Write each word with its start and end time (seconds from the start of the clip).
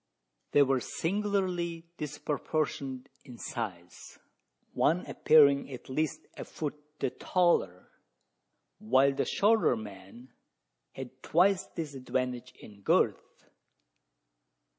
They 0.53 0.63
were 0.63 0.79
singularly 0.79 1.85
disproportioned 1.97 3.07
in 3.23 3.37
size: 3.37 4.17
one 4.73 5.05
appearing 5.05 5.69
at 5.71 5.89
least 5.89 6.21
a 6.35 6.43
foot 6.43 6.73
the 6.97 7.11
taller, 7.11 7.87
while 8.79 9.13
the 9.13 9.25
shorter 9.25 9.75
man 9.75 10.33
had 10.93 11.21
twice 11.21 11.67
this 11.75 11.93
advantage 11.93 12.51
in 12.59 12.81
girth! 12.81 13.45